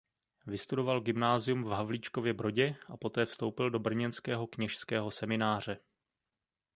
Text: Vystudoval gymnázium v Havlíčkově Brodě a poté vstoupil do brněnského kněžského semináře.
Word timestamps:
Vystudoval 0.47 1.01
gymnázium 1.01 1.63
v 1.63 1.67
Havlíčkově 1.71 2.33
Brodě 2.33 2.75
a 2.87 2.97
poté 2.97 3.25
vstoupil 3.25 3.69
do 3.69 3.79
brněnského 3.79 4.47
kněžského 4.47 5.11
semináře. 5.11 5.79